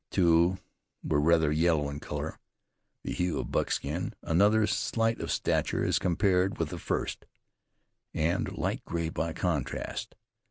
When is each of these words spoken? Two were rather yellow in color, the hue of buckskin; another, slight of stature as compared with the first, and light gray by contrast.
Two 0.09 0.57
were 1.03 1.21
rather 1.21 1.51
yellow 1.51 1.87
in 1.87 1.99
color, 1.99 2.39
the 3.03 3.11
hue 3.13 3.37
of 3.37 3.51
buckskin; 3.51 4.15
another, 4.23 4.65
slight 4.65 5.21
of 5.21 5.29
stature 5.31 5.85
as 5.85 5.99
compared 5.99 6.57
with 6.57 6.69
the 6.69 6.79
first, 6.79 7.27
and 8.11 8.57
light 8.57 8.83
gray 8.83 9.09
by 9.09 9.31
contrast. 9.33 10.15